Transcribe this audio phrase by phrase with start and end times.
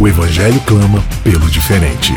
[0.00, 2.12] O Evangelho clama pelo diferente.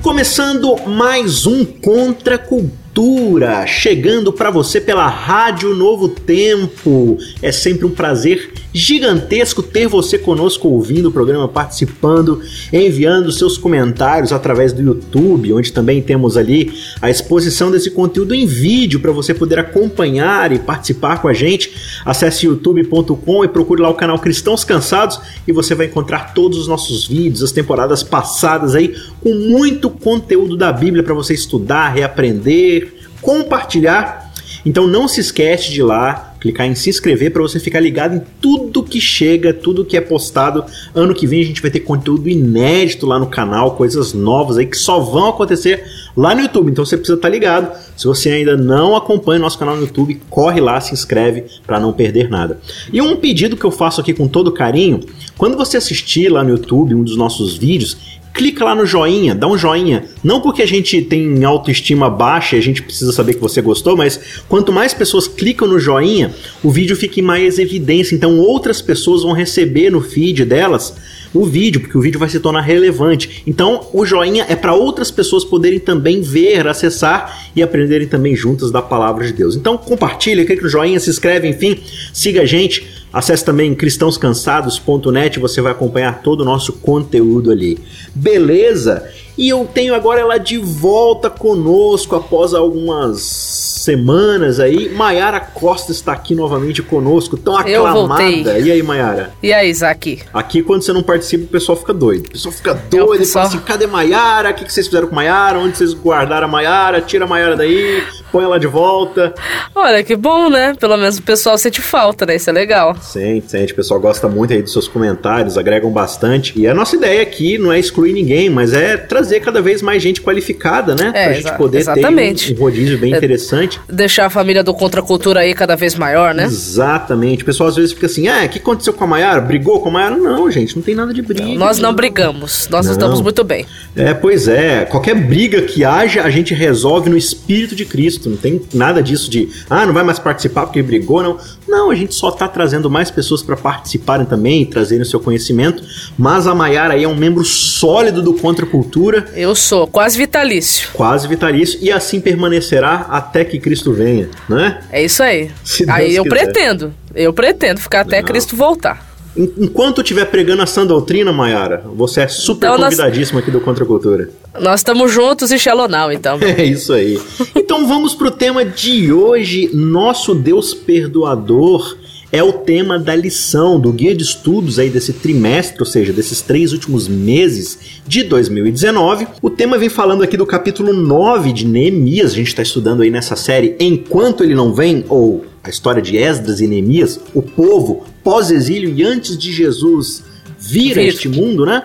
[0.00, 7.18] Começando mais um Contra Cultura, chegando para você pela Rádio Novo Tempo.
[7.42, 12.40] É sempre um prazer gigantesco ter você conosco ouvindo o programa, participando,
[12.72, 18.46] enviando seus comentários através do YouTube, onde também temos ali a exposição desse conteúdo em
[18.46, 21.72] vídeo para você poder acompanhar e participar com a gente.
[22.04, 26.68] Acesse youtube.com e procure lá o canal Cristãos Cansados e você vai encontrar todos os
[26.68, 32.98] nossos vídeos, as temporadas passadas aí, com muito conteúdo da Bíblia para você estudar, reaprender
[33.20, 34.32] compartilhar.
[34.64, 38.16] Então não se esquece de ir lá, clicar em se inscrever para você ficar ligado
[38.16, 40.64] em tudo que chega, tudo que é postado.
[40.94, 44.66] Ano que vem a gente vai ter conteúdo inédito lá no canal, coisas novas aí
[44.66, 45.84] que só vão acontecer
[46.16, 46.70] lá no YouTube.
[46.70, 47.76] Então você precisa estar tá ligado.
[47.96, 51.80] Se você ainda não acompanha o nosso canal no YouTube, corre lá, se inscreve para
[51.80, 52.60] não perder nada.
[52.92, 55.00] E um pedido que eu faço aqui com todo carinho,
[55.36, 59.48] quando você assistir lá no YouTube um dos nossos vídeos, clica lá no joinha, dá
[59.48, 60.04] um joinha.
[60.22, 63.96] Não porque a gente tem autoestima baixa e a gente precisa saber que você gostou,
[63.96, 68.14] mas quanto mais pessoas clicam no joinha, o vídeo fica em mais evidência.
[68.14, 70.94] Então outras pessoas vão receber no feed delas
[71.34, 73.42] o vídeo, porque o vídeo vai se tornar relevante.
[73.46, 78.70] Então, o joinha é para outras pessoas poderem também ver, acessar e aprenderem também juntas
[78.70, 79.54] da palavra de Deus.
[79.54, 81.78] Então, compartilha, clica no joinha, se inscreve, enfim,
[82.14, 82.86] siga a gente.
[83.18, 87.76] Acesse também cristãoscansados.net, você vai acompanhar todo o nosso conteúdo ali.
[88.14, 89.10] Beleza?
[89.36, 93.57] E eu tenho agora ela de volta conosco após algumas
[93.88, 94.90] semanas aí.
[94.90, 98.58] Maiara Costa está aqui novamente conosco, tão aclamada.
[98.58, 99.30] E aí, Maiara?
[99.42, 100.20] E aí, Isaac?
[100.34, 102.26] Aqui, quando você não participa, o pessoal fica doido.
[102.26, 103.46] O pessoal fica doido é, pessoal...
[103.46, 104.50] e fala assim: cadê Maiara?
[104.50, 105.58] O que vocês fizeram com Maiara?
[105.58, 107.00] Onde vocês guardaram a Maiara?
[107.00, 109.34] Tira a Maiara daí põe ela de volta.
[109.74, 110.74] Olha, que bom, né?
[110.78, 112.36] Pelo menos o pessoal sente falta, né?
[112.36, 112.96] Isso é legal.
[113.00, 113.72] Sente, sente.
[113.72, 116.58] O pessoal gosta muito aí dos seus comentários, agregam bastante.
[116.58, 120.02] E a nossa ideia aqui não é excluir ninguém, mas é trazer cada vez mais
[120.02, 121.12] gente qualificada, né?
[121.14, 122.48] É, pra gente poder exatamente.
[122.48, 123.77] ter um, um rodízio bem é, interessante.
[123.88, 126.44] Deixar a família do Contracultura aí cada vez maior, né?
[126.44, 127.42] Exatamente.
[127.42, 129.40] O pessoal às vezes fica assim, ah, o que aconteceu com a Maiara?
[129.40, 130.16] Brigou com a Maiara?
[130.16, 131.44] Não, gente, não tem nada de briga.
[131.44, 132.92] Não, nós não brigamos, nós não.
[132.92, 133.66] estamos muito bem.
[133.98, 134.84] É, pois é.
[134.84, 138.30] Qualquer briga que haja, a gente resolve no Espírito de Cristo.
[138.30, 141.38] Não tem nada disso de, ah, não vai mais participar porque brigou, não.
[141.66, 145.18] Não, a gente só está trazendo mais pessoas para participarem também e trazerem o seu
[145.18, 145.82] conhecimento.
[146.16, 149.26] Mas a Maiara aí é um membro sólido do Contra Cultura.
[149.34, 150.88] Eu sou, quase vitalício.
[150.92, 154.80] Quase vitalício e assim permanecerá até que Cristo venha, né?
[154.90, 155.50] É isso aí.
[155.88, 158.28] aí eu pretendo, eu pretendo ficar até não.
[158.28, 159.07] Cristo voltar.
[159.38, 163.48] Enquanto estiver pregando a sã doutrina, Mayara, você é super então convidadíssima nós...
[163.48, 164.30] aqui do Contra Cultura.
[164.60, 166.38] Nós estamos juntos em Shalonau, então.
[166.58, 167.20] É isso aí.
[167.54, 169.70] então vamos pro tema de hoje.
[169.72, 171.96] Nosso Deus perdoador
[172.32, 176.40] é o tema da lição do guia de estudos aí desse trimestre, ou seja, desses
[176.40, 179.26] três últimos meses de 2019.
[179.40, 182.32] O tema vem falando aqui do capítulo 9 de Neemias.
[182.32, 186.16] A gente está estudando aí nessa série Enquanto Ele Não Vem, ou a história de
[186.16, 190.24] Esdras e Neemias, o povo pós-exílio e antes de Jesus
[190.58, 191.84] vir a este mundo, né?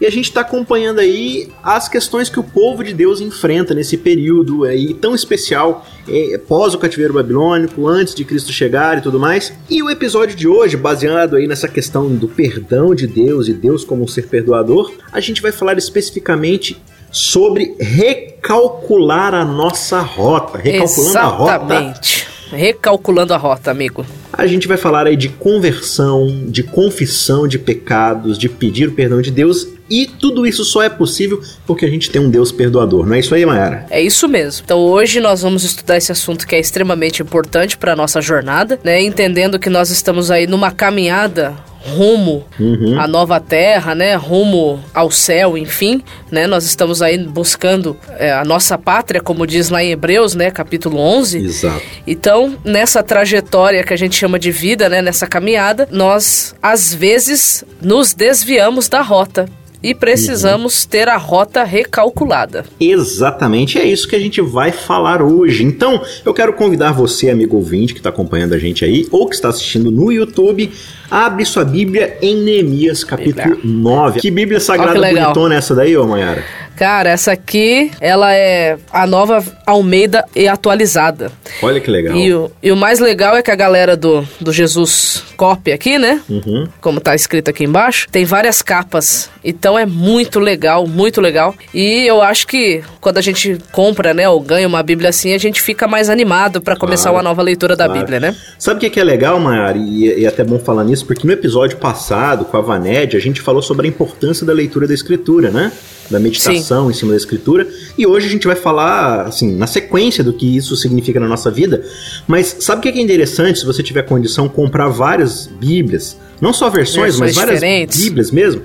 [0.00, 3.98] E a gente está acompanhando aí as questões que o povo de Deus enfrenta nesse
[3.98, 9.20] período aí tão especial, é, pós o cativeiro babilônico, antes de Cristo chegar e tudo
[9.20, 9.52] mais.
[9.68, 13.84] E o episódio de hoje, baseado aí nessa questão do perdão de Deus e Deus
[13.84, 16.80] como um ser perdoador, a gente vai falar especificamente
[17.12, 21.20] sobre recalcular a nossa rota, recalculando Exatamente.
[21.20, 24.04] a rota Recalculando a rota, amigo.
[24.32, 29.20] A gente vai falar aí de conversão, de confissão de pecados, de pedir o perdão
[29.20, 33.04] de Deus e tudo isso só é possível porque a gente tem um Deus perdoador.
[33.04, 33.86] Não é isso aí, Mayara?
[33.90, 34.62] É isso mesmo.
[34.64, 39.02] Então hoje nós vamos estudar esse assunto que é extremamente importante para nossa jornada, né?
[39.02, 43.00] Entendendo que nós estamos aí numa caminhada rumo uhum.
[43.00, 44.14] à nova terra, né?
[44.14, 46.46] Rumo ao céu, enfim, né?
[46.46, 50.50] Nós estamos aí buscando é, a nossa pátria, como diz lá em Hebreus, né?
[50.50, 51.38] Capítulo 11.
[51.38, 51.82] Exato.
[52.06, 55.00] Então, nessa trajetória que a gente chama de vida, né?
[55.00, 59.46] Nessa caminhada, nós às vezes nos desviamos da rota.
[59.82, 60.90] E precisamos uhum.
[60.90, 62.64] ter a rota recalculada.
[62.78, 65.64] Exatamente, é isso que a gente vai falar hoje.
[65.64, 69.34] Então, eu quero convidar você, amigo ouvinte, que está acompanhando a gente aí, ou que
[69.34, 70.70] está assistindo no YouTube,
[71.10, 73.74] abre sua Bíblia em Neemias, capítulo Bíblia.
[73.80, 74.20] 9.
[74.20, 76.44] Que Bíblia sagrada bonitona é essa daí, ô Mayara?
[76.80, 81.30] Cara, essa aqui, ela é a nova Almeida e atualizada.
[81.60, 82.16] Olha que legal.
[82.16, 85.98] E o, e o mais legal é que a galera do, do Jesus Copy aqui,
[85.98, 86.22] né?
[86.26, 86.66] Uhum.
[86.80, 89.28] Como tá escrito aqui embaixo, tem várias capas.
[89.44, 91.54] Então é muito legal, muito legal.
[91.74, 95.38] E eu acho que quando a gente compra, né, ou ganha uma Bíblia assim, a
[95.38, 98.00] gente fica mais animado para começar claro, uma nova leitura da claro.
[98.00, 98.36] Bíblia, né?
[98.58, 99.76] Sabe o que é legal, Mayara?
[99.76, 103.20] E, e é até bom falar nisso, porque no episódio passado, com a Vaned, a
[103.20, 105.70] gente falou sobre a importância da leitura da Escritura, né?
[106.10, 106.90] Da meditação Sim.
[106.90, 107.68] em cima da escritura.
[107.96, 111.50] E hoje a gente vai falar, assim, na sequência do que isso significa na nossa
[111.50, 111.84] vida.
[112.26, 116.16] Mas sabe o que é interessante, se você tiver condição, comprar várias Bíblias?
[116.40, 118.02] Não só versões, versões mas várias diferentes.
[118.02, 118.62] Bíblias mesmo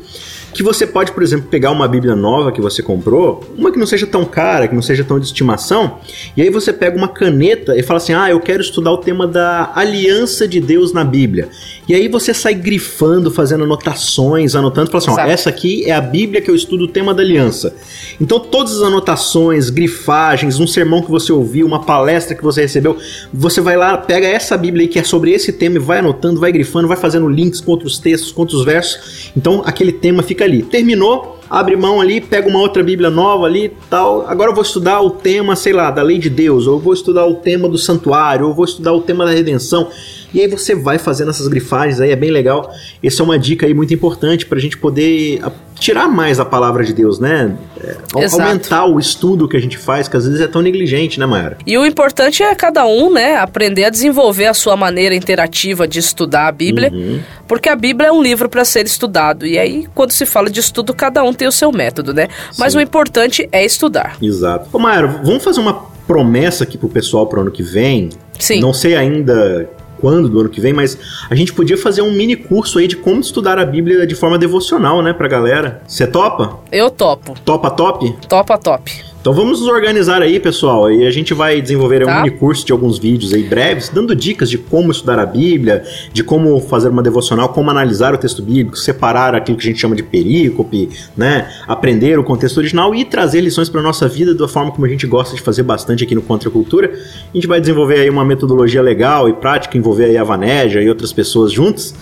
[0.56, 3.86] que você pode, por exemplo, pegar uma Bíblia nova que você comprou, uma que não
[3.86, 5.98] seja tão cara, que não seja tão de estimação,
[6.36, 9.28] e aí você pega uma caneta e fala assim: "Ah, eu quero estudar o tema
[9.28, 11.50] da aliança de Deus na Bíblia".
[11.90, 16.00] E aí você sai grifando, fazendo anotações, anotando, fala assim: ó, essa aqui é a
[16.00, 17.76] Bíblia que eu estudo o tema da aliança.
[18.20, 22.98] Então todas as anotações, grifagens, um sermão que você ouviu, uma palestra que você recebeu,
[23.34, 26.40] você vai lá, pega essa Bíblia aí que é sobre esse tema e vai anotando,
[26.40, 29.32] vai grifando, vai fazendo links com outros textos, com outros versos.
[29.36, 30.64] Então aquele tema fica ali.
[30.64, 34.26] Terminou, abre mão ali, pega uma outra Bíblia nova ali, tal.
[34.28, 37.26] Agora eu vou estudar o tema, sei lá, da lei de Deus, ou vou estudar
[37.26, 39.90] o tema do santuário, ou vou estudar o tema da redenção.
[40.36, 42.70] E aí você vai fazendo essas grifagens aí, é bem legal.
[43.02, 45.42] Essa é uma dica aí muito importante para a gente poder
[45.80, 47.56] tirar mais a palavra de Deus, né?
[47.82, 51.26] É, aumentar o estudo que a gente faz, que às vezes é tão negligente, né,
[51.26, 51.58] Mayara?
[51.66, 56.00] E o importante é cada um, né, aprender a desenvolver a sua maneira interativa de
[56.00, 57.22] estudar a Bíblia, uhum.
[57.48, 59.46] porque a Bíblia é um livro para ser estudado.
[59.46, 62.28] E aí, quando se fala de estudo, cada um tem o seu método, né?
[62.60, 62.80] Mas Sim.
[62.80, 64.18] o importante é estudar.
[64.22, 64.68] Exato.
[64.74, 68.10] Ô, Mayara, vamos fazer uma promessa aqui pro pessoal pro ano que vem.
[68.38, 68.60] Sim.
[68.60, 69.70] Não sei ainda
[70.00, 70.98] quando do ano que vem, mas
[71.30, 74.38] a gente podia fazer um mini curso aí de como estudar a Bíblia de forma
[74.38, 75.82] devocional, né, pra galera.
[75.88, 76.60] Você topa?
[76.72, 77.36] Eu topo.
[77.44, 78.16] Topa top?
[78.28, 79.15] Topa top.
[79.26, 82.20] Então vamos nos organizar aí, pessoal, e a gente vai desenvolver tá.
[82.20, 85.84] um mini curso de alguns vídeos aí breves, dando dicas de como estudar a Bíblia,
[86.14, 89.82] de como fazer uma devocional, como analisar o texto bíblico, separar aquilo que a gente
[89.82, 94.48] chama de perícope, né, aprender o contexto original e trazer lições para nossa vida da
[94.48, 96.94] forma como a gente gosta de fazer bastante aqui no Contra a Cultura.
[96.94, 100.88] A gente vai desenvolver aí uma metodologia legal e prática, envolver aí a Vanégia e
[100.88, 101.96] outras pessoas juntos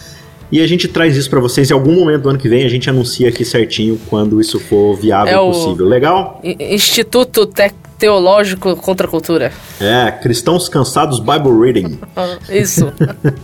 [0.54, 2.64] e a gente traz isso para vocês em algum momento do ano que vem.
[2.64, 5.88] A gente anuncia aqui certinho quando isso for viável é e possível.
[5.88, 6.40] Legal?
[6.44, 9.52] Instituto Tec Teológico contra a Cultura.
[9.82, 12.00] É, Cristãos Cansados Bible Reading.
[12.54, 12.94] isso.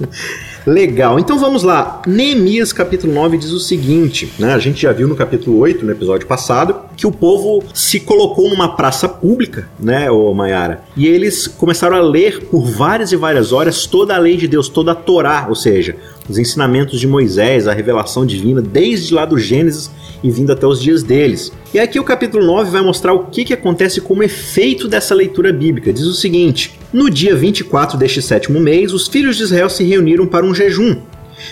[0.66, 2.02] Legal, então vamos lá.
[2.06, 4.54] Neemias capítulo 9 diz o seguinte, né?
[4.54, 8.50] A gente já viu no capítulo 8, no episódio passado, que o povo se colocou
[8.50, 10.84] numa praça pública, né, ô Maiara?
[10.96, 14.68] E eles começaram a ler por várias e várias horas toda a lei de Deus,
[14.68, 15.96] toda a Torá, ou seja,
[16.28, 19.90] os ensinamentos de Moisés, a revelação divina, desde lá do Gênesis
[20.24, 21.52] e vindo até os dias deles.
[21.74, 25.52] E aqui o capítulo 9 vai mostrar o que, que acontece como efeito dessa leitura
[25.54, 25.94] bíblica.
[25.94, 30.28] Diz o seguinte: No dia 24 deste sétimo mês, os filhos de Israel se reuniram
[30.28, 30.98] para um jejum.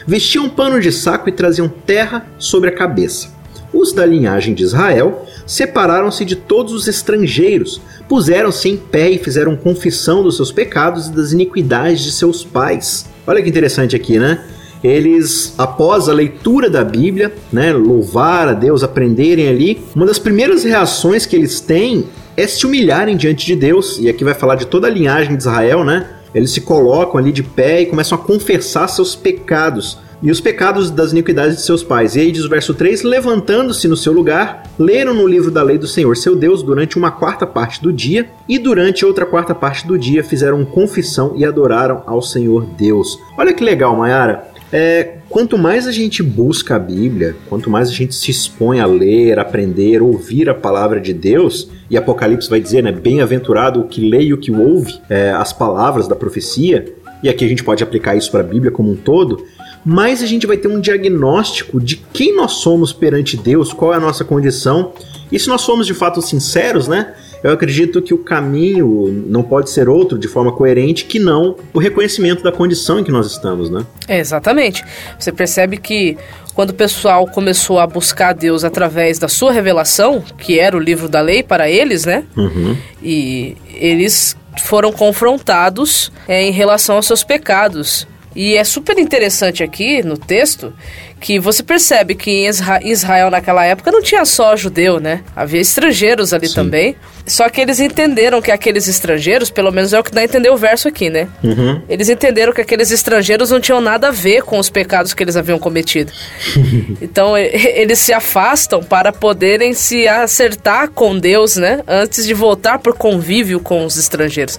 [0.05, 3.35] Vestiam pano de saco e traziam terra sobre a cabeça.
[3.73, 9.55] Os da linhagem de Israel separaram-se de todos os estrangeiros, puseram-se em pé e fizeram
[9.55, 13.05] confissão dos seus pecados e das iniquidades de seus pais.
[13.25, 14.43] Olha que interessante aqui, né?
[14.83, 20.63] Eles, após a leitura da Bíblia, né, louvar a Deus, aprenderem ali, uma das primeiras
[20.63, 22.05] reações que eles têm
[22.35, 25.41] é se humilharem diante de Deus, e aqui vai falar de toda a linhagem de
[25.41, 26.07] Israel, né?
[26.33, 30.89] Eles se colocam ali de pé e começam a confessar seus pecados e os pecados
[30.89, 32.15] das iniquidades de seus pais.
[32.15, 35.77] E aí diz o verso 3: Levantando-se no seu lugar, leram no livro da lei
[35.77, 39.87] do Senhor, seu Deus, durante uma quarta parte do dia, e durante outra quarta parte
[39.87, 43.19] do dia fizeram confissão e adoraram ao Senhor Deus.
[43.37, 44.56] Olha que legal, Mayara.
[44.71, 48.85] É, quanto mais a gente busca a Bíblia, quanto mais a gente se expõe a
[48.85, 54.09] ler, aprender, ouvir a palavra de Deus, e Apocalipse vai dizer, né, bem-aventurado o que
[54.09, 56.93] lê e o que ouve é, as palavras da profecia,
[57.23, 59.45] e aqui a gente pode aplicar isso para a Bíblia como um todo,
[59.85, 63.97] mais a gente vai ter um diagnóstico de quem nós somos perante Deus, qual é
[63.97, 64.91] a nossa condição,
[65.31, 67.13] e se nós somos de fato sinceros, né,
[67.43, 71.79] eu acredito que o caminho não pode ser outro de forma coerente que não o
[71.79, 73.85] reconhecimento da condição em que nós estamos, né?
[74.07, 74.83] É, exatamente.
[75.17, 76.17] Você percebe que
[76.53, 81.07] quando o pessoal começou a buscar Deus através da sua revelação, que era o livro
[81.07, 82.23] da lei para eles, né?
[82.35, 82.75] Uhum.
[83.01, 88.07] E eles foram confrontados é, em relação aos seus pecados.
[88.35, 90.73] E é super interessante aqui no texto
[91.19, 95.21] que você percebe que em Israel naquela época não tinha só judeu, né?
[95.35, 96.55] Havia estrangeiros ali Sim.
[96.55, 96.95] também.
[97.25, 100.49] Só que eles entenderam que aqueles estrangeiros, pelo menos é o que dá a entender
[100.49, 101.27] o verso aqui, né?
[101.43, 101.81] Uhum.
[101.89, 105.35] Eles entenderam que aqueles estrangeiros não tinham nada a ver com os pecados que eles
[105.35, 106.11] haviam cometido.
[107.01, 111.81] então eles se afastam para poderem se acertar com Deus, né?
[111.85, 114.57] Antes de voltar por convívio com os estrangeiros.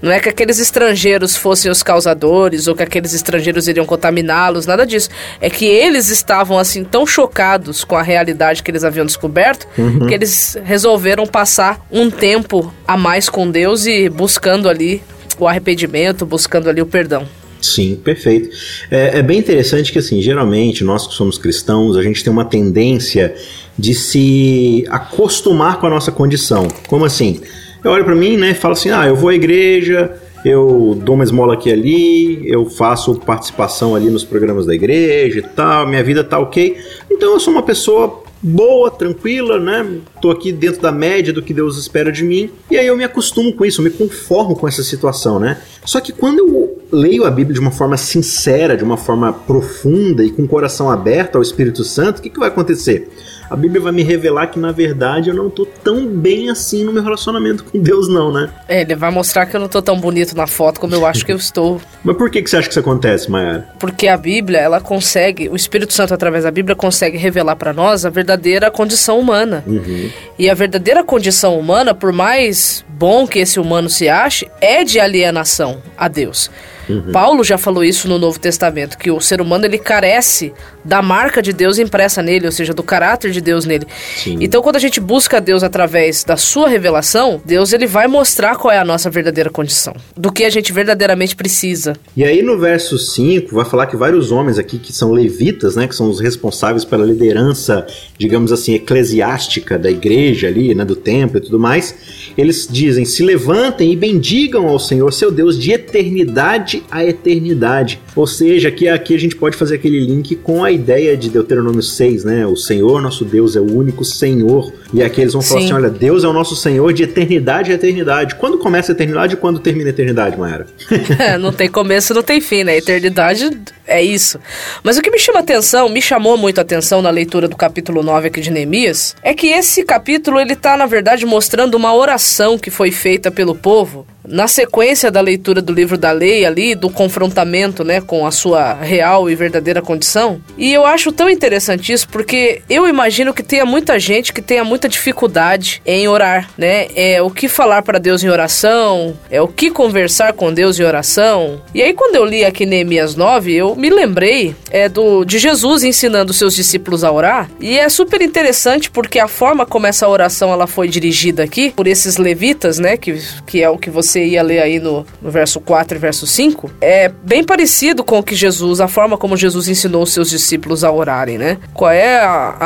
[0.00, 4.86] Não é que aqueles estrangeiros fossem os causadores ou que aqueles estrangeiros iriam contaminá-los, nada
[4.86, 5.08] disso.
[5.40, 10.06] É que eles estavam assim tão chocados com a realidade que eles haviam descoberto uhum.
[10.06, 15.02] que eles resolveram passar um um tempo a mais com Deus e buscando ali
[15.38, 17.26] o arrependimento, buscando ali o perdão.
[17.60, 18.48] Sim, perfeito.
[18.90, 22.44] É, é, bem interessante que, assim, geralmente nós que somos cristãos, a gente tem uma
[22.44, 23.34] tendência
[23.76, 26.68] de se acostumar com a nossa condição.
[26.86, 27.40] Como assim?
[27.82, 30.14] Eu olho para mim, né, e falo assim: ah, eu vou à igreja,
[30.46, 35.42] eu dou uma esmola aqui ali, eu faço participação ali nos programas da igreja e
[35.42, 36.76] tal, minha vida tá ok.
[37.10, 39.98] Então eu sou uma pessoa boa, tranquila, né?
[40.22, 42.48] Tô aqui dentro da média do que Deus espera de mim.
[42.70, 45.60] E aí eu me acostumo com isso, eu me conformo com essa situação, né?
[45.84, 50.24] Só que quando eu leio a Bíblia de uma forma sincera, de uma forma profunda
[50.24, 53.10] e com o coração aberto ao Espírito Santo, o que, que vai acontecer?
[53.48, 56.92] a Bíblia vai me revelar que na verdade eu não tô tão bem assim no
[56.92, 58.50] meu relacionamento com Deus, não, né?
[58.68, 61.24] É, ele vai mostrar que eu não tô tão bonito na foto como eu acho
[61.24, 61.80] que eu estou.
[62.02, 63.66] Mas por que, que você acha que isso acontece, Maia?
[63.78, 68.04] Porque a Bíblia, ela consegue, o Espírito Santo através da Bíblia consegue revelar para nós
[68.04, 69.64] a verdadeira condição humana.
[69.66, 70.10] Uhum.
[70.38, 74.98] E a verdadeira condição humana, por mais bom que esse humano se ache, é de
[74.98, 76.50] alienação a Deus.
[76.88, 77.12] Uhum.
[77.12, 80.52] Paulo já falou isso no Novo Testamento, que o ser humano ele carece
[80.84, 83.86] da marca de Deus impressa nele, ou seja, do caráter de Deus nele.
[84.16, 84.38] Sim.
[84.40, 88.72] Então, quando a gente busca Deus através da sua revelação, Deus ele vai mostrar qual
[88.72, 91.94] é a nossa verdadeira condição, do que a gente verdadeiramente precisa.
[92.16, 95.86] E aí no verso 5 vai falar que vários homens aqui que são levitas, né,
[95.86, 97.86] que são os responsáveis pela liderança,
[98.18, 101.94] digamos assim, eclesiástica da igreja ali, né, do templo e tudo mais,
[102.36, 108.00] eles dizem: "Se levantem e bendigam ao Senhor, seu Deus de eternidade a eternidade.
[108.14, 111.82] Ou seja, aqui, aqui a gente pode fazer aquele link com a ideia de Deuteronômio
[111.82, 112.46] 6, né?
[112.46, 114.72] O Senhor, nosso Deus, é o único Senhor.
[114.92, 115.66] E aqui eles vão falar Sim.
[115.66, 118.34] assim: olha, Deus é o nosso Senhor de eternidade a eternidade.
[118.36, 120.66] Quando começa a eternidade e quando termina a eternidade, Maera?
[121.40, 122.76] não tem começo, não tem fim, né?
[122.76, 123.50] Eternidade
[123.86, 124.40] é isso.
[124.82, 128.02] Mas o que me chama atenção, me chamou muito a atenção na leitura do capítulo
[128.02, 132.58] 9 aqui de Neemias, é que esse capítulo ele tá na verdade mostrando uma oração
[132.58, 136.90] que foi feita pelo povo na sequência da leitura do livro da lei ali, do
[136.90, 140.40] confrontamento, né, com a sua real e verdadeira condição.
[140.56, 144.64] E eu acho tão interessante isso porque eu imagino que tenha muita gente que tenha
[144.64, 146.88] muita dificuldade em orar, né?
[146.94, 150.84] É o que falar para Deus em oração, é o que conversar com Deus em
[150.84, 151.60] oração.
[151.74, 155.84] E aí quando eu li aqui Neemias 9, eu me lembrei é do de Jesus
[155.84, 160.52] ensinando seus discípulos a orar, e é super interessante porque a forma como essa oração
[160.52, 164.42] ela foi dirigida aqui por esses levitas, né, que, que é o que você ia
[164.42, 168.34] ler aí no, no verso 4 e verso 5, é bem parecido com o que
[168.34, 171.58] Jesus, a forma como Jesus ensinou os seus discípulos a orarem, né?
[171.74, 172.56] Qual é a,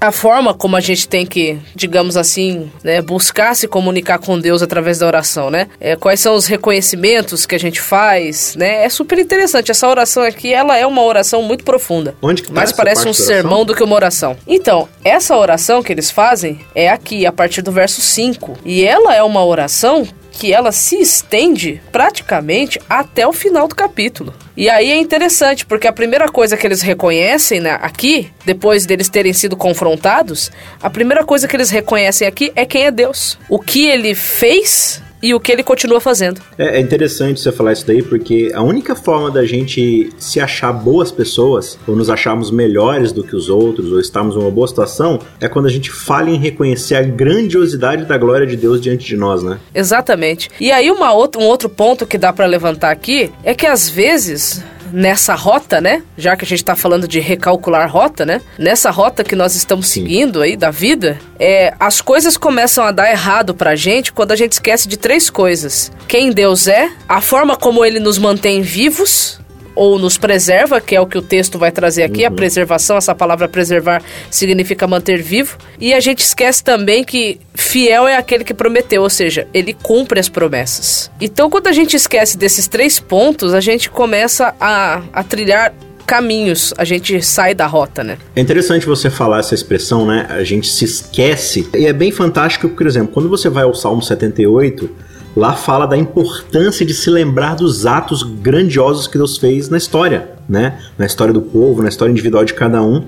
[0.00, 4.38] a, a forma como a gente tem que, digamos assim, né, buscar se comunicar com
[4.38, 5.68] Deus através da oração, né?
[5.80, 8.84] É, quais são os reconhecimentos que a gente faz, né?
[8.84, 9.70] É super interessante.
[9.70, 12.14] Essa oração aqui ela é uma oração muito profunda.
[12.22, 14.36] Onde que tá Mas parece um sermão do que uma oração.
[14.46, 18.58] Então, essa oração que eles fazem é aqui, a partir do verso 5.
[18.64, 20.06] E ela é uma oração
[20.38, 24.32] que ela se estende praticamente até o final do capítulo.
[24.56, 29.08] E aí é interessante, porque a primeira coisa que eles reconhecem né, aqui, depois deles
[29.08, 33.36] terem sido confrontados, a primeira coisa que eles reconhecem aqui é quem é Deus.
[33.48, 36.40] O que ele fez e o que ele continua fazendo.
[36.56, 40.72] É, é, interessante você falar isso daí, porque a única forma da gente se achar
[40.72, 45.18] boas pessoas, ou nos acharmos melhores do que os outros, ou estarmos numa boa situação,
[45.40, 49.16] é quando a gente fala em reconhecer a grandiosidade da glória de Deus diante de
[49.16, 49.58] nós, né?
[49.74, 50.50] Exatamente.
[50.60, 53.88] E aí uma outra, um outro ponto que dá para levantar aqui é que às
[53.88, 56.02] vezes nessa rota, né?
[56.16, 58.40] Já que a gente está falando de recalcular rota, né?
[58.58, 60.02] Nessa rota que nós estamos Sim.
[60.02, 64.36] seguindo aí da vida, é, as coisas começam a dar errado pra gente quando a
[64.36, 69.38] gente esquece de três coisas: quem Deus é, a forma como ele nos mantém vivos
[69.78, 72.26] ou nos preserva, que é o que o texto vai trazer aqui, uhum.
[72.26, 75.56] a preservação, essa palavra preservar significa manter vivo.
[75.78, 80.18] E a gente esquece também que fiel é aquele que prometeu, ou seja, ele cumpre
[80.18, 81.08] as promessas.
[81.20, 85.72] Então, quando a gente esquece desses três pontos, a gente começa a, a trilhar
[86.04, 88.18] caminhos, a gente sai da rota, né?
[88.34, 90.26] É interessante você falar essa expressão, né?
[90.28, 91.68] A gente se esquece.
[91.76, 94.90] E é bem fantástico, por exemplo, quando você vai ao Salmo 78,
[95.36, 100.30] lá fala da importância de se lembrar dos atos grandiosos que Deus fez na história,
[100.48, 100.78] né?
[100.96, 103.06] Na história do povo, na história individual de cada um.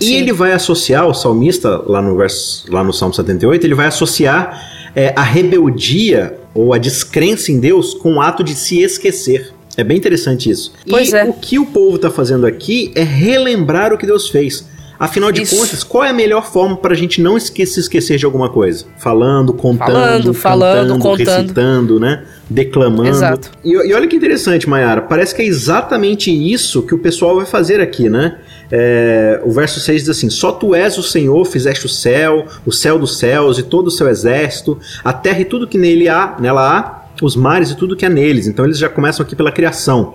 [0.00, 0.14] E Sim.
[0.14, 4.90] ele vai associar, o salmista, lá no, verso, lá no Salmo 78, ele vai associar
[4.94, 9.52] é, a rebeldia ou a descrença em Deus com o ato de se esquecer.
[9.76, 10.72] É bem interessante isso.
[10.88, 11.24] Pois e é.
[11.24, 14.66] o que o povo está fazendo aqui é relembrar o que Deus fez.
[14.98, 15.56] Afinal de Isso.
[15.56, 18.48] contas, qual é a melhor forma para a gente não esque se esquecer de alguma
[18.48, 18.84] coisa?
[18.96, 21.42] Falando, contando, falando, falando contando.
[21.42, 22.24] recitando, né?
[22.50, 23.08] Declamando.
[23.08, 23.52] Exato.
[23.64, 25.02] E, e olha que interessante, Mayara.
[25.02, 28.38] Parece que é exatamente isso que o pessoal vai fazer aqui, né?
[28.72, 32.72] É, o verso 6 diz assim: Só tu és o Senhor, fizeste o céu, o
[32.72, 36.36] céu dos céus e todo o seu exército, a terra e tudo que nele há,
[36.40, 38.46] nela há, os mares e tudo que há neles.
[38.48, 40.14] Então eles já começam aqui pela criação.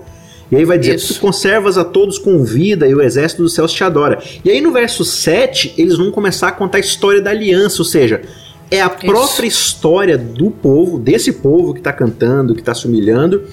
[0.53, 1.15] E aí vai dizer: Isso.
[1.15, 4.22] Tu conservas a todos com vida e o exército dos céus te adora.
[4.45, 7.86] E aí no verso 7, eles vão começar a contar a história da aliança, ou
[7.86, 8.22] seja,
[8.69, 9.60] é a própria Isso.
[9.60, 13.43] história do povo, desse povo que está cantando, que está se humilhando.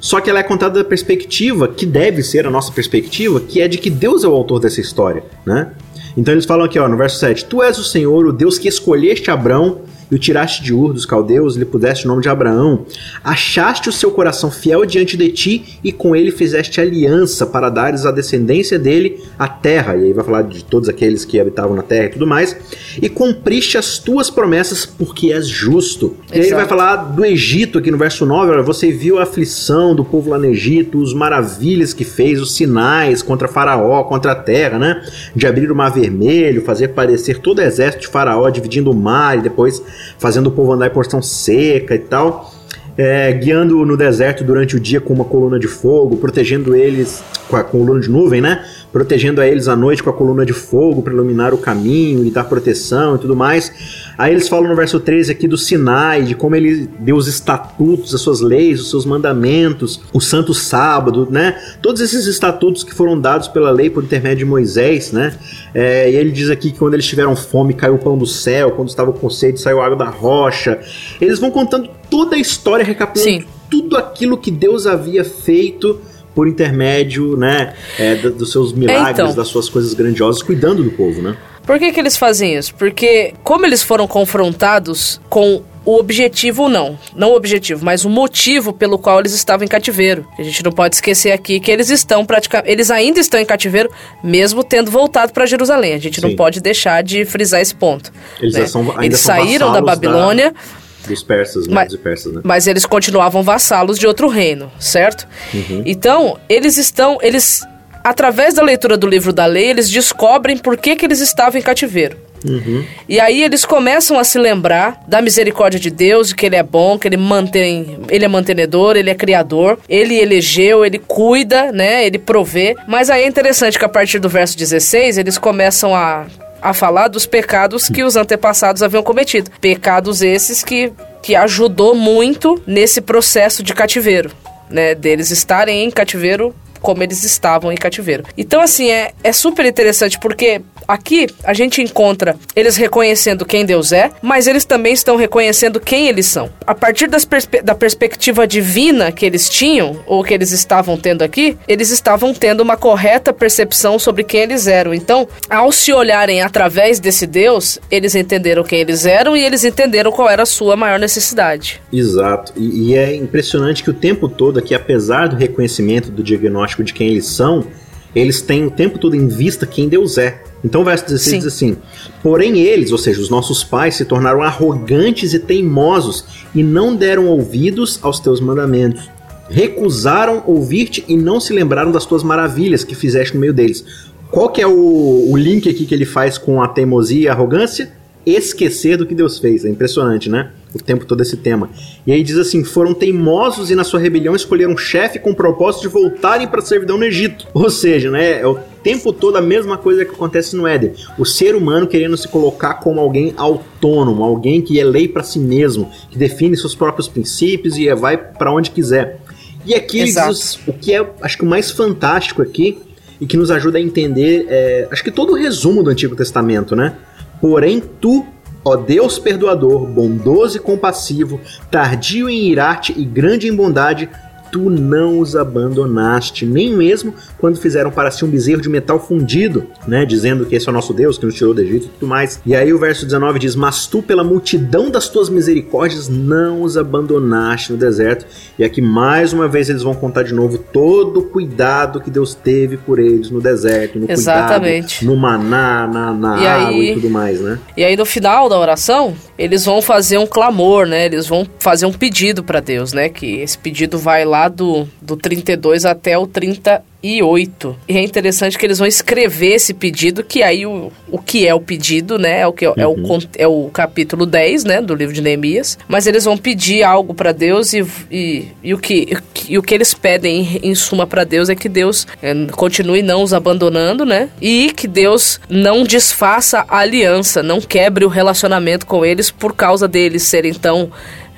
[0.00, 3.68] Só que ela é contada da perspectiva, que deve ser a nossa perspectiva, que é
[3.68, 5.70] de que Deus é o autor dessa história, né?
[6.16, 8.66] Então eles falam aqui, ó, no verso 7, Tu és o Senhor, o Deus que
[8.66, 12.86] escolheste Abrão o tiraste de Ur dos caldeus, lhe pudeste o nome de Abraão.
[13.22, 18.06] Achaste o seu coração fiel diante de ti e com ele fizeste aliança para dares
[18.06, 19.96] à descendência dele a terra.
[19.96, 22.56] E aí vai falar de todos aqueles que habitavam na terra e tudo mais.
[23.00, 26.16] E cumpriste as tuas promessas porque és justo.
[26.24, 26.36] Exato.
[26.36, 28.52] E aí ele vai falar do Egito aqui no verso 9.
[28.52, 32.54] Olha, você viu a aflição do povo lá no Egito, os maravilhas que fez, os
[32.54, 35.02] sinais contra Faraó, contra a terra, né?
[35.34, 39.38] De abrir o mar vermelho, fazer parecer todo o exército de Faraó dividindo o mar
[39.38, 39.82] e depois
[40.18, 42.54] fazendo o povo andar em porção seca e tal.
[42.96, 47.56] É, guiando no deserto durante o dia com uma coluna de fogo, protegendo eles com
[47.56, 48.64] a coluna de nuvem, né?
[48.90, 52.30] Protegendo a eles à noite com a coluna de fogo para iluminar o caminho e
[52.30, 54.07] dar proteção e tudo mais.
[54.18, 58.12] Aí eles falam no verso 13 aqui do Sinai, de como ele deu os estatutos,
[58.12, 61.56] as suas leis, os seus mandamentos, o santo sábado, né?
[61.80, 65.38] Todos esses estatutos que foram dados pela lei por intermédio de Moisés, né?
[65.72, 68.72] É, e ele diz aqui que quando eles tiveram fome caiu o pão do céu,
[68.72, 70.80] quando estavam com sede saiu água da rocha.
[71.20, 73.48] Eles vão contando toda a história, recapitulando Sim.
[73.70, 76.00] tudo aquilo que Deus havia feito
[76.34, 81.20] por intermédio, né, é, dos seus milagres, então, das suas coisas grandiosas, cuidando do povo,
[81.20, 81.36] né?
[81.68, 82.74] Por que, que eles fazem isso?
[82.76, 88.72] Porque, como eles foram confrontados com o objetivo não, não o objetivo, mas o motivo
[88.72, 90.26] pelo qual eles estavam em cativeiro.
[90.38, 93.90] A gente não pode esquecer aqui que eles estão praticamente, eles ainda estão em cativeiro,
[94.24, 95.92] mesmo tendo voltado para Jerusalém.
[95.92, 96.28] A gente Sim.
[96.28, 98.10] não pode deixar de frisar esse ponto.
[98.40, 98.66] Eles, né?
[98.66, 100.52] são, eles saíram da Babilônia.
[100.52, 101.08] Da...
[101.08, 101.74] Dos persas, né?
[101.74, 102.40] mas, dos persas, né?
[102.44, 105.28] mas eles continuavam vassalos de outro reino, certo?
[105.52, 105.82] Uhum.
[105.84, 107.62] Então, eles estão, eles
[108.02, 111.62] através da leitura do livro da lei, eles descobrem por que, que eles estavam em
[111.62, 112.16] cativeiro.
[112.44, 112.84] Uhum.
[113.08, 116.62] E aí eles começam a se lembrar da misericórdia de Deus, de que ele é
[116.62, 122.06] bom, que ele mantém, ele é mantenedor, ele é criador, ele elegeu, ele cuida, né?
[122.06, 122.76] Ele provê.
[122.86, 126.26] Mas aí é interessante que a partir do verso 16 eles começam a
[126.60, 129.50] a falar dos pecados que os antepassados haviam cometido.
[129.60, 134.30] Pecados esses que, que ajudou muito nesse processo de cativeiro.
[134.68, 138.24] Né, deles estarem em cativeiro como eles estavam em cativeiro.
[138.36, 143.92] Então, assim, é, é super interessante porque aqui a gente encontra eles reconhecendo quem Deus
[143.92, 146.50] é, mas eles também estão reconhecendo quem eles são.
[146.66, 151.56] A partir perspe da perspectiva divina que eles tinham, ou que eles estavam tendo aqui,
[151.68, 154.94] eles estavam tendo uma correta percepção sobre quem eles eram.
[154.94, 160.10] Então, ao se olharem através desse Deus, eles entenderam quem eles eram e eles entenderam
[160.10, 161.80] qual era a sua maior necessidade.
[161.92, 162.52] Exato.
[162.56, 166.84] E, e é impressionante que o tempo todo aqui, apesar do reconhecimento do diagnóstico diagnóstico
[166.84, 167.66] de quem eles são,
[168.14, 170.42] eles têm o tempo todo em vista quem Deus é.
[170.64, 171.38] Então o verso 16 Sim.
[171.38, 171.76] diz assim:
[172.22, 177.26] Porém eles, ou seja, os nossos pais, se tornaram arrogantes e teimosos e não deram
[177.26, 179.08] ouvidos aos teus mandamentos.
[179.50, 183.84] Recusaram ouvir-te e não se lembraram das tuas maravilhas que fizeste no meio deles.
[184.30, 187.32] Qual que é o, o link aqui que ele faz com a teimosia e a
[187.32, 187.90] arrogância?
[188.30, 189.64] Esquecer do que Deus fez.
[189.64, 190.50] É impressionante, né?
[190.74, 191.70] o tempo todo esse tema.
[192.06, 195.34] E aí diz assim: foram teimosos e na sua rebelião escolheram um chefe com o
[195.34, 197.46] propósito de voltarem para a servidão no Egito.
[197.54, 200.92] Ou seja, né, é o tempo todo a mesma coisa que acontece no Éden.
[201.18, 205.38] O ser humano querendo se colocar como alguém autônomo, alguém que é lei para si
[205.38, 209.20] mesmo, que define seus próprios princípios e vai para onde quiser.
[209.64, 212.78] E aqui diz o que é, acho que o mais fantástico aqui
[213.20, 216.76] e que nos ajuda a entender, é, acho que todo o resumo do Antigo Testamento,
[216.76, 216.96] né?
[217.40, 218.26] Porém, tu
[218.64, 224.10] Ó Deus perdoador, bondoso e compassivo, tardio em irar-te e grande em bondade,
[224.50, 229.66] tu não os abandonaste, nem mesmo quando fizeram para si um bezerro de metal fundido,
[229.86, 232.06] né, dizendo que esse é o nosso Deus, que nos tirou do Egito e tudo
[232.08, 232.40] mais.
[232.44, 236.76] E aí o verso 19 diz: Mas tu, pela multidão das tuas misericórdias, não os
[236.76, 238.26] abandonaste no deserto.
[238.58, 242.34] E aqui mais uma vez eles vão contar de novo todo o cuidado que Deus
[242.34, 244.98] teve por eles no deserto, no Exatamente.
[244.98, 247.58] cuidado, no maná, na, na E água aí- e tudo mais, né?
[247.76, 251.06] E aí no final da oração, eles vão fazer um clamor, né?
[251.06, 253.08] Eles vão fazer um pedido para Deus, né?
[253.08, 257.76] Que esse pedido vai lá do, do 32 até o 38.
[257.88, 261.54] E é interessante que eles vão escrever esse pedido, que aí o, o que é
[261.54, 262.40] o pedido, né?
[262.40, 264.80] É o, que é, o, con- é o capítulo 10, né?
[264.82, 265.78] Do livro de Neemias.
[265.88, 269.16] Mas eles vão pedir algo para Deus e, e, e o que,
[269.48, 273.02] e o que eles pedem, em, em suma, para Deus é que Deus eh, continue
[273.02, 274.28] não os abandonando, né?
[274.40, 279.86] E que Deus não desfaça a aliança, não quebre o relacionamento com eles por causa
[279.88, 280.90] deles serem tão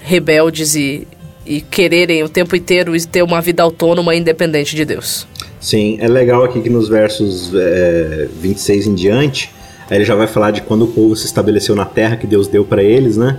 [0.02, 1.06] rebeldes e,
[1.50, 5.26] e quererem o tempo inteiro ter uma vida autônoma e independente de Deus.
[5.58, 9.52] Sim, é legal aqui que nos versos é, 26 em diante,
[9.90, 12.64] ele já vai falar de quando o povo se estabeleceu na terra que Deus deu
[12.64, 13.36] para eles, né?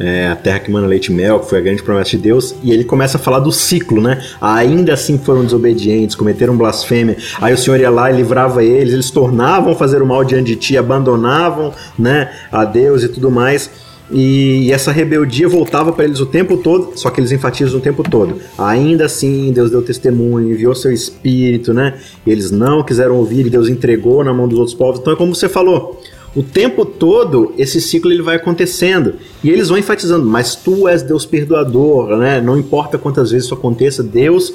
[0.00, 2.52] É, a terra que mana leite e mel, que foi a grande promessa de Deus,
[2.64, 4.20] e ele começa a falar do ciclo, né?
[4.40, 7.16] Ainda assim foram desobedientes, cometeram blasfêmia.
[7.40, 10.56] Aí o Senhor ia lá e livrava eles, eles tornavam fazer o mal diante de
[10.56, 13.70] ti, abandonavam, né, a Deus e tudo mais.
[14.10, 18.02] E essa rebeldia voltava para eles o tempo todo, só que eles enfatizam o tempo
[18.02, 18.36] todo.
[18.58, 21.98] Ainda assim, Deus deu testemunho, enviou seu espírito, né?
[22.26, 25.00] Eles não quiseram ouvir, e Deus entregou na mão dos outros povos.
[25.00, 25.98] Então é como você falou,
[26.36, 29.14] o tempo todo esse ciclo ele vai acontecendo.
[29.42, 32.40] E eles vão enfatizando, mas tu és Deus perdoador, né?
[32.40, 34.52] Não importa quantas vezes isso aconteça, Deus,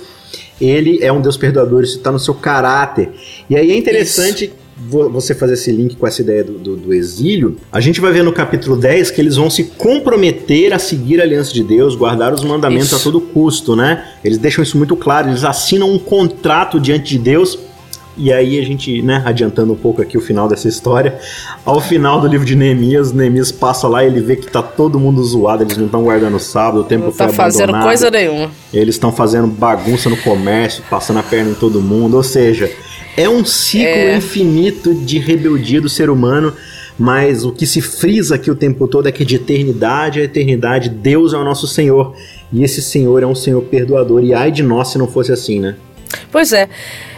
[0.61, 3.09] ele é um Deus perdoador, isso está no seu caráter.
[3.49, 6.93] E aí é interessante vo- você fazer esse link com essa ideia do, do- do
[6.93, 11.19] exílio, a gente vai ver no capítulo 10 que eles vão se comprometer a seguir
[11.19, 12.95] a aliança de Deus, guardar os mandamentos Isso.
[12.95, 14.05] a todo custo, né?
[14.23, 17.57] Eles deixam isso muito claro, eles assinam um contrato diante de Deus.
[18.19, 21.19] E aí a gente, né, adiantando um pouco aqui o final dessa história,
[21.63, 24.99] ao final do livro de Neemias, Neemias passa lá e ele vê que tá todo
[24.99, 27.83] mundo zoado, eles não estão guardando o sábado, o tempo Não foi tá fazendo abandonado.
[27.85, 28.49] coisa nenhuma.
[28.73, 32.17] Eles estão fazendo bagunça no comércio, passando a perna em todo mundo.
[32.17, 32.71] Ou seja,
[33.17, 34.15] é um ciclo É.
[34.15, 36.53] infinito de rebeldia do ser humano.
[36.99, 40.89] Mas o que se frisa aqui o tempo todo é que de eternidade a eternidade,
[40.89, 42.15] Deus é o nosso Senhor.
[42.51, 44.23] E esse Senhor é um Senhor perdoador.
[44.23, 45.75] E ai de nós se não fosse assim, né?
[46.31, 46.67] Pois é.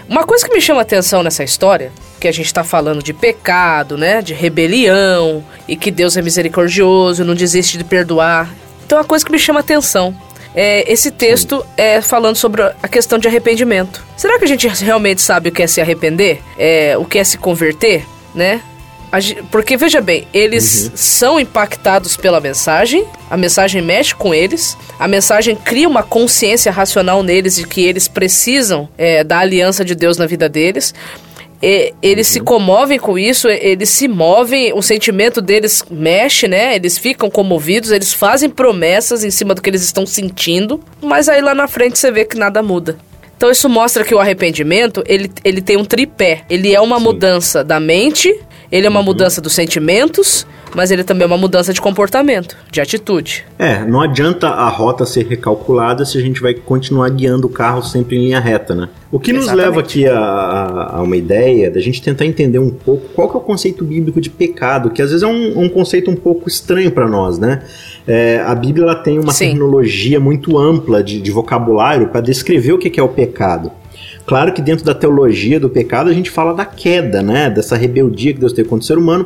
[0.09, 3.95] Uma coisa que me chama atenção nessa história, que a gente tá falando de pecado,
[3.97, 4.21] né?
[4.21, 8.53] De rebelião, e que Deus é misericordioso, não desiste de perdoar.
[8.85, 10.13] Então, uma coisa que me chama atenção.
[10.55, 14.03] É, esse texto é falando sobre a questão de arrependimento.
[14.17, 16.41] Será que a gente realmente sabe o que é se arrepender?
[16.57, 18.61] É, o que é se converter, né?
[19.49, 25.55] Porque, veja bem, eles são impactados pela mensagem, a mensagem mexe com eles, a mensagem
[25.55, 30.27] cria uma consciência racional neles de que eles precisam é, da aliança de Deus na
[30.27, 30.93] vida deles.
[31.61, 36.75] E- eles se comovem com isso, eles se movem, o sentimento deles mexe, né?
[36.75, 41.41] Eles ficam comovidos, eles fazem promessas em cima do que eles estão sentindo, mas aí
[41.41, 42.97] lá na frente você vê que nada muda.
[43.35, 46.41] Então isso mostra que o arrependimento, ele, ele tem um tripé.
[46.49, 48.37] Ele é uma mudança da mente,
[48.69, 50.45] ele é uma mudança dos sentimentos,
[50.75, 53.45] mas ele também é uma mudança de comportamento, de atitude.
[53.57, 57.81] É, não adianta a rota ser recalculada se a gente vai continuar guiando o carro
[57.81, 58.89] sempre em linha reta, né?
[59.11, 59.65] O que nos Exatamente.
[59.67, 60.19] leva aqui a,
[60.97, 64.21] a- uma ideia da gente tentar entender um pouco qual que é o conceito bíblico
[64.21, 67.63] de pecado, que às vezes é um, um conceito um pouco estranho para nós, né?
[68.07, 69.49] É, a Bíblia ela tem uma Sim.
[69.49, 73.71] tecnologia muito ampla de, de vocabulário para descrever o que é o pecado.
[74.29, 77.49] Claro que dentro da teologia do pecado a gente fala da queda, né?
[77.49, 79.25] Dessa rebeldia que Deus teve contra o ser humano,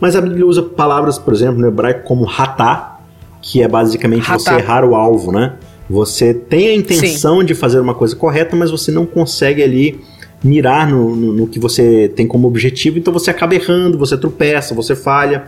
[0.00, 3.00] mas a Bíblia usa palavras, por exemplo, no hebraico como ratá,
[3.42, 4.62] que é basicamente você Ratá.
[4.62, 5.54] errar o alvo, né?
[5.90, 10.00] Você tem a intenção de fazer uma coisa correta, mas você não consegue ali
[10.40, 14.72] mirar no, no, no que você tem como objetivo, então você acaba errando, você tropeça,
[14.72, 15.46] você falha.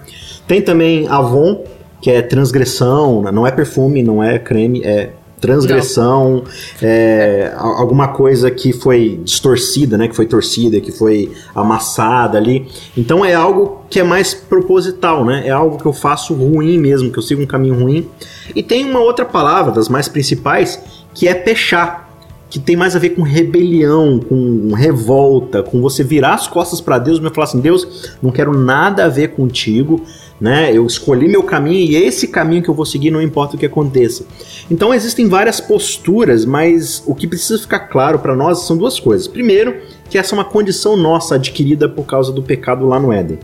[0.49, 1.63] Tem também Avon,
[2.03, 3.31] que é transgressão, né?
[3.31, 6.45] não é perfume, não é creme, é transgressão,
[6.83, 12.69] é, alguma coisa que foi distorcida, né, que foi torcida, que foi amassada ali.
[12.97, 15.47] Então é algo que é mais proposital, né?
[15.47, 18.09] É algo que eu faço ruim mesmo, que eu sigo um caminho ruim.
[18.55, 20.81] E tem uma outra palavra, das mais principais,
[21.15, 22.07] que é pechar
[22.49, 26.99] que tem mais a ver com rebelião, com revolta, com você virar as costas para
[26.99, 30.03] Deus e falar assim: Deus, não quero nada a ver contigo,
[30.41, 30.71] né?
[30.73, 33.67] Eu escolhi meu caminho e esse caminho que eu vou seguir, não importa o que
[33.67, 34.25] aconteça.
[34.71, 39.27] Então existem várias posturas, mas o que precisa ficar claro para nós são duas coisas.
[39.27, 39.77] Primeiro,
[40.09, 43.39] que essa é uma condição nossa adquirida por causa do pecado lá no Éden.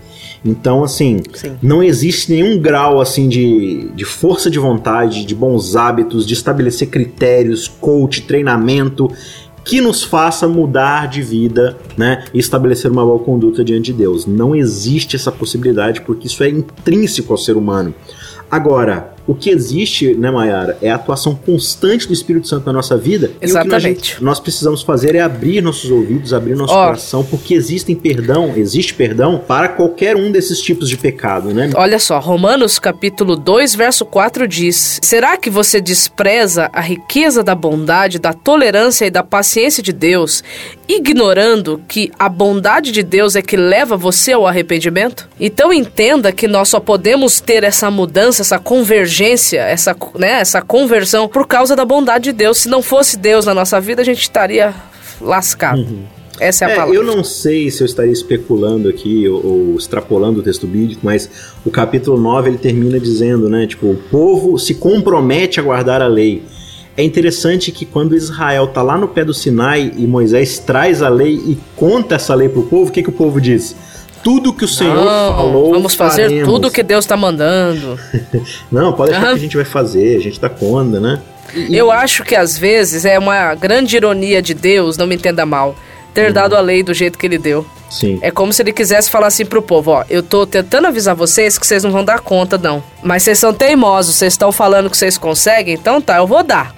[0.44, 1.56] Então, assim, Sim.
[1.62, 6.88] não existe nenhum grau assim de, de força de vontade, de bons hábitos, de estabelecer
[6.88, 9.10] critérios, coach, treinamento
[9.64, 14.26] que nos faça mudar de vida, né, e estabelecer uma boa conduta diante de Deus.
[14.26, 17.94] Não existe essa possibilidade porque isso é intrínseco ao ser humano.
[18.50, 22.96] Agora, o que existe, né, Mayara, é a atuação constante do Espírito Santo na nossa
[22.96, 23.30] vida.
[23.40, 23.86] Exatamente.
[23.86, 27.54] E o que nós, nós precisamos fazer é abrir nossos ouvidos, abrir nosso coração, porque
[27.54, 31.70] existem perdão, existe perdão para qualquer um desses tipos de pecado, né?
[31.74, 37.54] Olha só, Romanos capítulo 2, verso 4 diz: Será que você despreza a riqueza da
[37.54, 40.42] bondade, da tolerância e da paciência de Deus,
[40.88, 45.28] ignorando que a bondade de Deus é que leva você ao arrependimento?
[45.38, 51.28] Então entenda que nós só podemos ter essa mudança, essa conversão essa, né, essa conversão
[51.28, 52.58] por causa da bondade de Deus.
[52.58, 54.74] Se não fosse Deus na nossa vida, a gente estaria
[55.20, 55.80] lascado.
[55.80, 56.04] Uhum.
[56.40, 56.94] Essa é a é, palavra.
[56.96, 61.30] Eu não sei se eu estaria especulando aqui ou, ou, extrapolando o texto bíblico, mas
[61.64, 66.06] o capítulo 9 ele termina dizendo, né, tipo, o povo se compromete a guardar a
[66.06, 66.42] lei.
[66.96, 71.08] É interessante que quando Israel está lá no pé do Sinai e Moisés traz a
[71.08, 73.74] lei e conta essa lei para o povo, o que, que o povo diz?
[74.22, 75.72] Tudo que o Senhor não, falou.
[75.72, 76.48] Vamos fazer faremos.
[76.48, 77.98] tudo que Deus está mandando.
[78.70, 79.32] não, pode deixar uhum.
[79.32, 81.20] que a gente vai fazer, a gente tá conda, né?
[81.54, 85.44] E, Eu acho que às vezes é uma grande ironia de Deus, não me entenda
[85.44, 85.76] mal,
[86.14, 86.32] ter uhum.
[86.32, 87.66] dado a lei do jeito que ele deu.
[87.90, 88.18] Sim.
[88.22, 91.58] É como se ele quisesse falar assim pro povo, ó, eu tô tentando avisar vocês
[91.58, 92.82] que vocês não vão dar conta, não.
[93.02, 96.74] Mas vocês são teimosos, vocês estão falando que vocês conseguem, então tá, eu vou dar.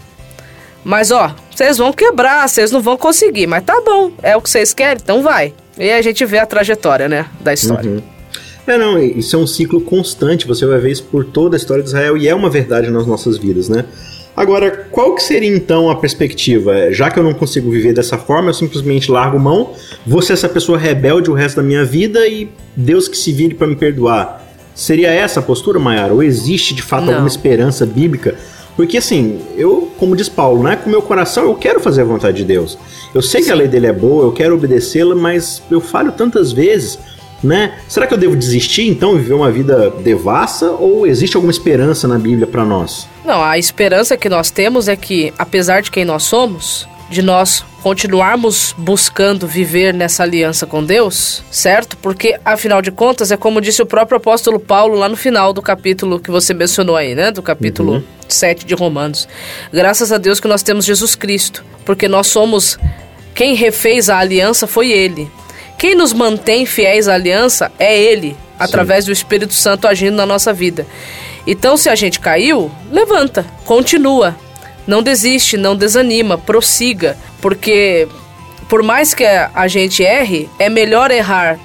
[0.82, 4.50] Mas ó, vocês vão quebrar, vocês não vão conseguir, mas tá bom, é o que
[4.50, 5.54] vocês querem, então vai.
[5.78, 7.90] E a gente vê a trajetória, né, da história.
[7.90, 8.02] Uhum.
[8.66, 11.82] É, não, isso é um ciclo constante, você vai ver isso por toda a história
[11.82, 13.84] de Israel e é uma verdade nas nossas vidas, né?
[14.36, 16.74] Agora, qual que seria então a perspectiva?
[16.74, 19.72] É, já que eu não consigo viver dessa forma, eu simplesmente largo mão,
[20.04, 23.54] vou ser essa pessoa rebelde o resto da minha vida e Deus que se vire
[23.54, 24.44] para me perdoar.
[24.74, 26.12] Seria essa a postura, Mayara?
[26.12, 27.12] Ou existe de fato não.
[27.12, 28.34] alguma esperança bíblica
[28.76, 32.38] porque assim, eu, como diz Paulo, né, com meu coração eu quero fazer a vontade
[32.38, 32.78] de Deus.
[33.14, 33.46] Eu sei Sim.
[33.46, 36.98] que a lei dele é boa, eu quero obedecê-la, mas eu falho tantas vezes,
[37.42, 37.78] né?
[37.88, 42.08] Será que eu devo desistir então e viver uma vida devassa ou existe alguma esperança
[42.08, 43.06] na Bíblia para nós?
[43.24, 47.64] Não, a esperança que nós temos é que, apesar de quem nós somos, de nós
[47.80, 51.96] continuarmos buscando viver nessa aliança com Deus, certo?
[51.96, 55.62] Porque afinal de contas é como disse o próprio apóstolo Paulo lá no final do
[55.62, 57.30] capítulo que você mencionou aí, né?
[57.30, 58.02] Do capítulo uhum.
[58.28, 59.28] 7 de Romanos.
[59.72, 62.78] Graças a Deus que nós temos Jesus Cristo, porque nós somos
[63.32, 65.30] quem refez a aliança foi ele.
[65.78, 69.10] Quem nos mantém fiéis à aliança é ele, através Sim.
[69.10, 70.84] do Espírito Santo agindo na nossa vida.
[71.46, 74.34] Então, se a gente caiu, levanta, continua,
[74.86, 78.08] não desiste, não desanima, prossiga, porque
[78.68, 81.58] por mais que a gente erre, é melhor errar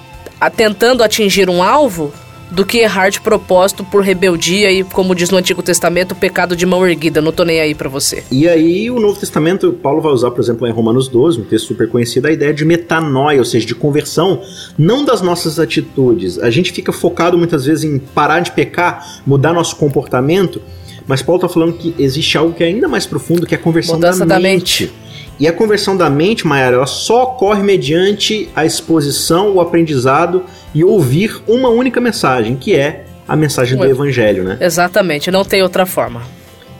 [0.55, 2.13] tentando atingir um alvo
[2.51, 6.65] do que errar de propósito por rebeldia e, como diz no Antigo Testamento, pecado de
[6.65, 7.21] mão erguida.
[7.21, 8.23] Não tô nem aí para você.
[8.31, 11.67] E aí, o Novo Testamento, Paulo vai usar, por exemplo, em Romanos 12, um texto
[11.67, 14.41] super conhecido, a ideia de metanoia, ou seja, de conversão,
[14.77, 16.39] não das nossas atitudes.
[16.39, 20.61] A gente fica focado muitas vezes em parar de pecar, mudar nosso comportamento
[21.09, 23.59] mas Paulo está falando que existe algo que é ainda mais profundo, que é a
[23.59, 24.85] conversão Mudança da mente.
[24.85, 25.09] Da mente.
[25.39, 30.83] E a conversão da mente, Mayara, ela só ocorre mediante a exposição, o aprendizado e
[30.83, 34.59] ouvir uma única mensagem, que é a mensagem do Evangelho, né?
[34.61, 36.21] Exatamente, não tem outra forma.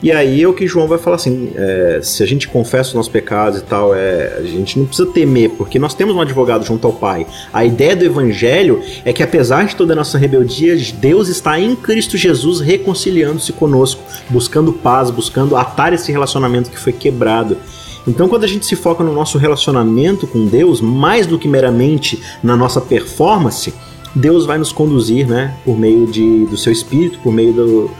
[0.01, 2.95] E aí é o que João vai falar assim: é, se a gente confessa os
[2.95, 6.65] nossos pecados e tal, é, a gente não precisa temer, porque nós temos um advogado
[6.65, 7.27] junto ao Pai.
[7.51, 11.75] A ideia do Evangelho é que, apesar de toda a nossa rebeldia, Deus está em
[11.75, 17.57] Cristo Jesus reconciliando-se conosco, buscando paz, buscando atar esse relacionamento que foi quebrado.
[18.07, 22.21] Então, quando a gente se foca no nosso relacionamento com Deus, mais do que meramente
[22.41, 23.73] na nossa performance,
[24.15, 27.91] Deus vai nos conduzir, né, por meio de, do seu Espírito, por meio do,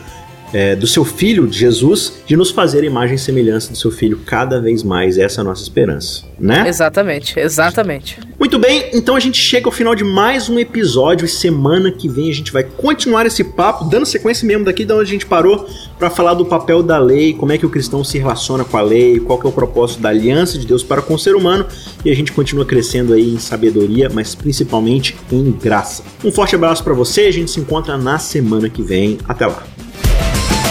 [0.53, 3.91] é, do seu filho, de Jesus, de nos fazer a imagem e semelhança do seu
[3.91, 5.17] filho cada vez mais.
[5.17, 6.67] Essa é a nossa esperança, né?
[6.67, 8.19] Exatamente, exatamente.
[8.39, 12.07] Muito bem, então a gente chega ao final de mais um episódio e semana que
[12.07, 15.25] vem a gente vai continuar esse papo, dando sequência mesmo daqui de onde a gente
[15.25, 18.77] parou, para falar do papel da lei, como é que o cristão se relaciona com
[18.77, 21.35] a lei, qual que é o propósito da aliança de Deus para com o ser
[21.35, 21.65] humano
[22.03, 26.03] e a gente continua crescendo aí em sabedoria, mas principalmente em graça.
[26.23, 29.17] Um forte abraço para você, a gente se encontra na semana que vem.
[29.27, 29.63] Até lá.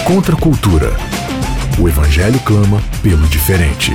[0.08, 0.96] Contra a cultura.
[1.78, 3.92] O Evangelho clama pelo diferente.